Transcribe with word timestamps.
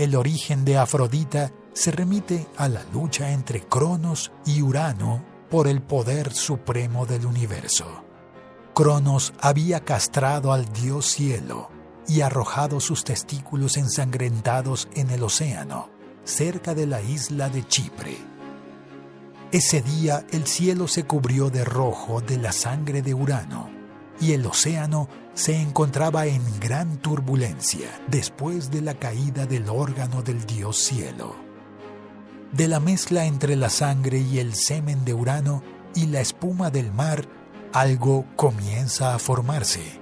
El 0.00 0.16
origen 0.16 0.64
de 0.64 0.78
Afrodita 0.78 1.52
se 1.74 1.90
remite 1.90 2.46
a 2.56 2.70
la 2.70 2.82
lucha 2.84 3.32
entre 3.32 3.60
Cronos 3.60 4.32
y 4.46 4.62
Urano 4.62 5.22
por 5.50 5.68
el 5.68 5.82
poder 5.82 6.32
supremo 6.32 7.04
del 7.04 7.26
universo. 7.26 8.02
Cronos 8.72 9.34
había 9.42 9.80
castrado 9.80 10.54
al 10.54 10.72
dios 10.72 11.04
cielo 11.04 11.68
y 12.08 12.22
arrojado 12.22 12.80
sus 12.80 13.04
testículos 13.04 13.76
ensangrentados 13.76 14.88
en 14.94 15.10
el 15.10 15.22
océano, 15.22 15.90
cerca 16.24 16.74
de 16.74 16.86
la 16.86 17.02
isla 17.02 17.50
de 17.50 17.68
Chipre. 17.68 18.16
Ese 19.52 19.82
día 19.82 20.24
el 20.30 20.46
cielo 20.46 20.88
se 20.88 21.04
cubrió 21.04 21.50
de 21.50 21.62
rojo 21.62 22.22
de 22.22 22.38
la 22.38 22.52
sangre 22.52 23.02
de 23.02 23.12
Urano 23.12 23.79
y 24.20 24.32
el 24.32 24.46
océano 24.46 25.08
se 25.34 25.60
encontraba 25.60 26.26
en 26.26 26.42
gran 26.60 26.98
turbulencia 26.98 27.88
después 28.08 28.70
de 28.70 28.82
la 28.82 28.94
caída 28.94 29.46
del 29.46 29.68
órgano 29.68 30.22
del 30.22 30.44
dios 30.44 30.76
cielo. 30.76 31.34
De 32.52 32.68
la 32.68 32.80
mezcla 32.80 33.26
entre 33.26 33.56
la 33.56 33.70
sangre 33.70 34.18
y 34.18 34.38
el 34.38 34.54
semen 34.54 35.04
de 35.04 35.14
Urano 35.14 35.62
y 35.94 36.06
la 36.06 36.20
espuma 36.20 36.70
del 36.70 36.92
mar, 36.92 37.24
algo 37.72 38.26
comienza 38.36 39.14
a 39.14 39.18
formarse. 39.18 40.00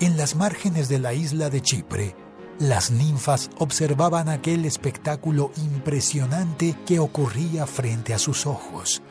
En 0.00 0.16
las 0.16 0.34
márgenes 0.34 0.88
de 0.88 0.98
la 0.98 1.12
isla 1.12 1.50
de 1.50 1.60
Chipre, 1.60 2.16
las 2.58 2.90
ninfas 2.90 3.50
observaban 3.58 4.28
aquel 4.28 4.64
espectáculo 4.64 5.52
impresionante 5.56 6.76
que 6.86 6.98
ocurría 6.98 7.66
frente 7.66 8.14
a 8.14 8.18
sus 8.18 8.46
ojos. 8.46 9.02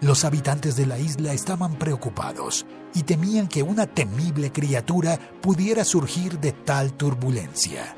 Los 0.00 0.24
habitantes 0.24 0.76
de 0.76 0.86
la 0.86 0.98
isla 0.98 1.32
estaban 1.32 1.78
preocupados 1.78 2.66
y 2.94 3.02
temían 3.02 3.48
que 3.48 3.62
una 3.62 3.86
temible 3.86 4.52
criatura 4.52 5.18
pudiera 5.40 5.84
surgir 5.84 6.38
de 6.38 6.52
tal 6.52 6.92
turbulencia. 6.92 7.96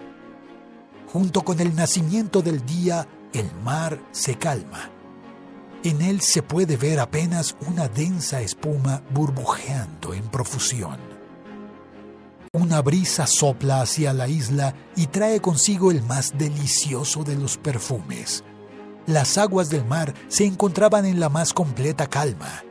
Junto 1.13 1.43
con 1.43 1.59
el 1.59 1.75
nacimiento 1.75 2.41
del 2.41 2.65
día, 2.65 3.09
el 3.33 3.51
mar 3.65 4.01
se 4.13 4.37
calma. 4.37 4.91
En 5.83 6.03
él 6.03 6.21
se 6.21 6.43
puede 6.43 6.77
ver 6.77 7.01
apenas 7.01 7.57
una 7.67 7.89
densa 7.89 8.43
espuma 8.43 9.03
burbujeando 9.11 10.15
en 10.15 10.23
profusión. 10.29 10.99
Una 12.53 12.81
brisa 12.81 13.27
sopla 13.27 13.83
hacia 13.83 14.13
la 14.13 14.29
isla 14.29 14.75
y 14.97 15.07
trae 15.07 15.41
consigo 15.41 15.91
el 15.91 16.03
más 16.03 16.37
delicioso 16.39 17.25
de 17.25 17.37
los 17.37 17.59
perfumes. 17.59 18.45
Las 19.09 19.39
aguas 19.39 19.71
del 19.71 19.87
mar 19.87 20.13
se 20.29 20.45
encontraban 20.45 21.07
en 21.07 21.19
la 21.19 21.31
más 21.31 21.55
completa 21.55 22.09
calma. 22.09 22.63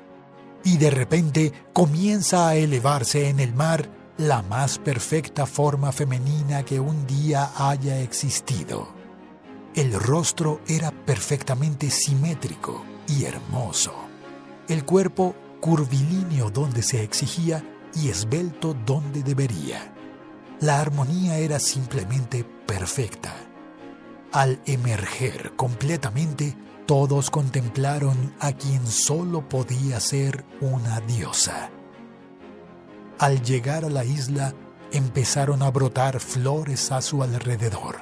Y 0.64 0.78
de 0.78 0.92
repente 0.92 1.52
comienza 1.74 2.48
a 2.48 2.56
elevarse 2.56 3.30
en 3.30 3.40
el 3.40 3.56
mar 3.56 3.90
la 4.20 4.44
más 4.44 4.78
perfecta 4.78 5.48
forma 5.48 5.92
femenina 5.92 6.64
que 6.64 6.80
un 6.80 7.08
día 7.08 7.50
haya 7.58 8.00
existido. 8.02 8.88
El 9.74 9.94
rostro 9.94 10.62
era 10.68 10.92
perfectamente 10.92 11.90
simétrico 11.90 12.86
y 13.08 13.24
hermoso. 13.24 13.96
El 14.68 14.86
cuerpo 14.86 15.34
curvilíneo 15.60 16.52
donde 16.52 16.84
se 16.84 17.02
exigía 17.02 17.64
y 17.96 18.10
esbelto 18.10 18.76
donde 18.86 19.24
debería. 19.24 19.92
La 20.60 20.82
armonía 20.82 21.40
era 21.40 21.58
simplemente 21.58 22.44
perfecta. 22.44 23.34
Al 24.38 24.62
emerger 24.68 25.54
completamente, 25.56 26.56
todos 26.86 27.32
contemplaron 27.32 28.36
a 28.40 28.52
quien 28.52 28.86
solo 28.86 29.50
podía 29.50 30.00
ser 30.00 30.46
una 30.62 31.02
diosa. 31.02 31.72
Al 33.18 33.42
llegar 33.42 33.84
a 33.84 33.90
la 33.90 34.06
isla, 34.06 34.54
empezaron 34.92 35.64
a 35.64 35.72
brotar 35.72 36.20
flores 36.20 36.92
a 36.92 37.02
su 37.02 37.24
alrededor. 37.24 37.96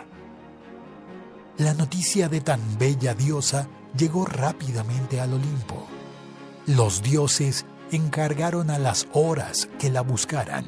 La 1.58 1.74
noticia 1.74 2.28
de 2.28 2.42
tan 2.42 2.60
bella 2.78 3.14
diosa 3.14 3.70
llegó 3.98 4.26
rápidamente 4.26 5.22
al 5.22 5.36
Olimpo. 5.36 5.88
Los 6.66 7.02
dioses 7.02 7.66
encargaron 7.94 8.72
a 8.72 8.78
las 8.78 9.08
horas 9.14 9.70
que 9.80 9.90
la 9.90 10.02
buscaran. 10.02 10.66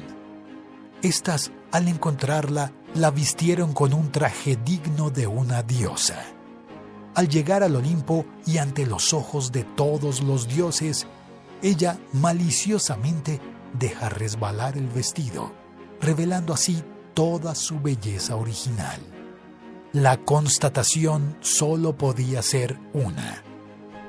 Estas, 1.02 1.52
al 1.72 1.88
encontrarla, 1.88 2.72
la 2.94 3.10
vistieron 3.10 3.72
con 3.72 3.92
un 3.92 4.10
traje 4.10 4.56
digno 4.56 5.10
de 5.10 5.26
una 5.26 5.62
diosa. 5.62 6.24
Al 7.14 7.28
llegar 7.28 7.62
al 7.62 7.76
Olimpo 7.76 8.24
y 8.46 8.58
ante 8.58 8.86
los 8.86 9.12
ojos 9.12 9.52
de 9.52 9.64
todos 9.64 10.22
los 10.22 10.48
dioses, 10.48 11.06
ella 11.62 11.98
maliciosamente 12.12 13.40
deja 13.78 14.08
resbalar 14.08 14.76
el 14.78 14.88
vestido, 14.88 15.52
revelando 16.00 16.54
así 16.54 16.82
toda 17.14 17.54
su 17.54 17.80
belleza 17.80 18.36
original. 18.36 19.00
La 19.92 20.18
constatación 20.18 21.36
solo 21.40 21.96
podía 21.96 22.42
ser 22.42 22.78
una. 22.92 23.42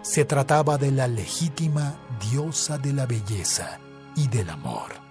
Se 0.01 0.25
trataba 0.25 0.77
de 0.77 0.91
la 0.91 1.07
legítima 1.07 1.99
diosa 2.29 2.77
de 2.77 2.93
la 2.93 3.05
belleza 3.05 3.79
y 4.15 4.27
del 4.27 4.49
amor. 4.49 5.08